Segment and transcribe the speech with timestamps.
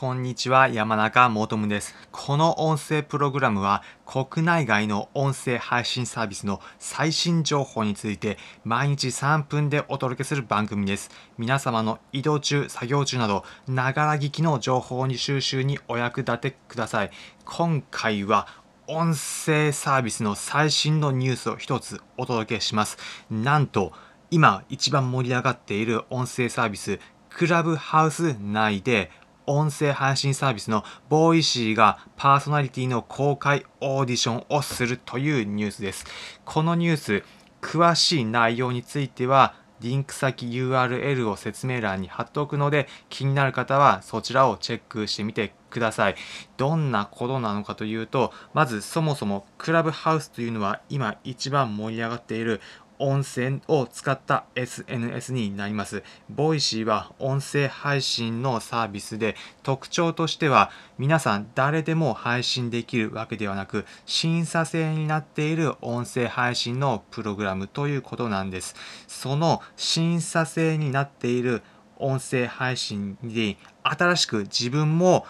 [0.00, 1.92] こんにちは、山中もとむです。
[2.12, 11.10] この音声プログラムは国内外の音声配信サービスの最新情報について毎日3分でお届けする番組です。
[11.36, 17.10] 皆様の移動中、作業中など、ながら聞きの情報に収集にお役立てください。
[17.44, 18.46] 今回は
[18.86, 22.98] 音声サービスの最新のニュースを一つお届けします。
[23.32, 23.92] なんと、
[24.30, 29.10] 今一番盛り上がっている音声サービス、クラブハウス内で
[29.48, 36.04] 音声配信サービスの Voicy がパーソナリティの公開オーディションをするというニュースです。
[36.44, 37.24] このニュース、
[37.62, 46.16] 詳しい内容についてはリンク先 URL を説明欄に貼っておくので気になる方はそちらをチェックしてみてください。
[46.56, 52.60] どんなことなのかというと、まずそもそもクラブハウスというのは今一番盛り上がっている
[52.98, 56.02] 音声を使った SNS になります。
[56.28, 68.74] Voicy は音声配信のサービスで特徴としては皆さん誰でも配信できるわけではなく審査制になっている音声配信のプログラムということなんです。
[69.06, 71.62] その審査制になっている
[71.98, 75.26] 音声配信に新しく自分も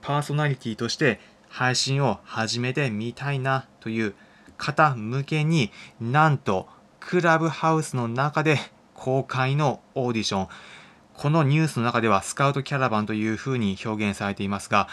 [0.00, 4.14] パーソナリティとして配信を始めてみたいなという
[4.58, 6.68] 方向けになんと
[7.00, 8.58] クラブハウスの中で
[8.94, 10.48] 公開のオーディション。
[11.14, 14.86] このニュースの中ではスカウトキャラバンというふうに表現されていますが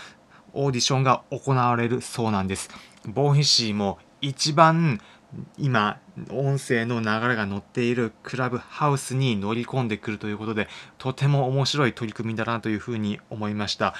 [0.53, 2.69] オーディションが行われるそうなんです。
[3.05, 5.01] ボーヒシーも一番
[5.57, 10.67] 今音声の流れが乗っているクラブハウスに乗り込んでくるということで
[10.97, 13.95] とても面白い取り組みだなというふうに思いました。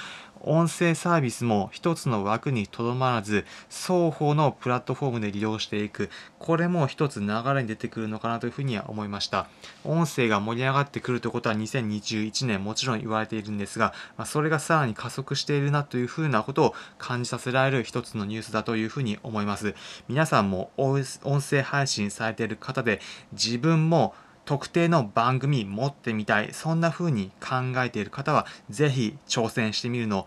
[0.46, 6.10] 音声サービスも一つの枠にとどまらず双方のプラットフォームで利用していく。
[6.38, 9.46] これも一つ流れに出てくるのかなというふうには思いました。
[9.84, 19.74] 音声が盛り上がってくるということは2021年もちろん言われているんですが、ま、それがさらに加速しているなというふうなことを感じさせられる一つのニュースだというふうに思います。
[20.08, 21.04] 皆さんも音
[21.40, 23.00] 声配信されている方で
[23.32, 30.26] 自分も特定の番組持ってみたいそんな風に考えている方は是非挑戦してみるの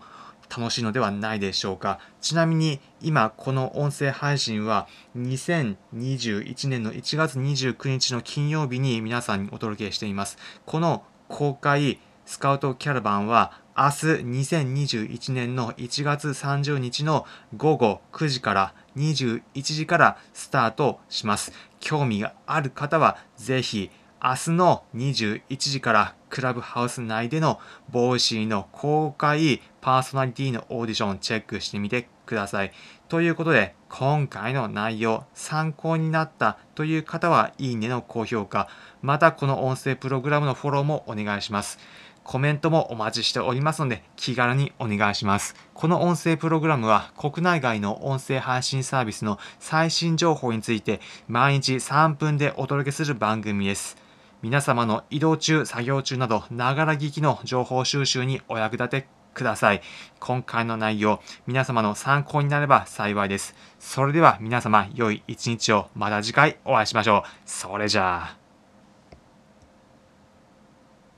[0.56, 1.98] 楽しいのではないでしょうか。
[2.20, 10.38] ちなみに今この音声配信は2021年の1月29日の金曜日に皆さんにお届けしています。
[10.64, 14.06] この公開スカウトキャラバンは明日
[14.50, 21.52] 2021年の1月30日の午後9時から21時からスタートします。
[21.78, 23.90] 興味がある方はぜひ
[24.22, 32.72] 明日の21時からクラブハウス内での Voicy の公開パーソナリティのオーディションチェックしてみてください。
[33.08, 38.68] ということで、今回の内容参考になったという方はいいねの高評価、
[39.02, 41.78] またこの音声プログラムのフォローもお願いします。
[42.24, 45.54] コメントもお待ちしておりますので気軽にお願いします。
[45.72, 54.07] この音声プログラムは国内外の音声配信サービスの最新情報について毎日3分でお届けする番組です。
[54.40, 59.82] 皆様の移動中、作業中など、ながら聞きの情報収集にお役立てください。
[60.20, 63.56] 今回の内容、皆様の参考になれば幸いです。
[63.80, 67.30] それでは皆様、良い一日をまた次回お会いしましょう。
[67.46, 68.47] それじゃあ。